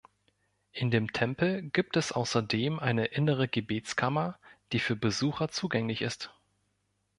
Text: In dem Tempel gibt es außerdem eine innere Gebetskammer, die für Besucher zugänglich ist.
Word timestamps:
In 0.71 0.89
dem 0.89 1.13
Tempel 1.13 1.61
gibt 1.61 1.95
es 1.95 2.11
außerdem 2.11 2.79
eine 2.79 3.05
innere 3.05 3.47
Gebetskammer, 3.47 4.39
die 4.71 4.79
für 4.79 4.95
Besucher 4.95 5.49
zugänglich 5.49 6.01
ist. 6.01 6.33